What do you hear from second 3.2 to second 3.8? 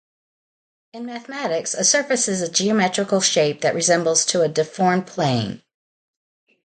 shape that